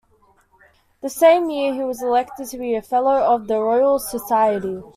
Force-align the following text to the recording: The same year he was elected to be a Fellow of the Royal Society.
The 1.01 1.11
same 1.11 1.51
year 1.51 1.75
he 1.75 1.83
was 1.83 2.01
elected 2.01 2.47
to 2.47 2.57
be 2.57 2.73
a 2.73 2.81
Fellow 2.81 3.19
of 3.21 3.47
the 3.47 3.59
Royal 3.61 3.99
Society. 3.99 4.81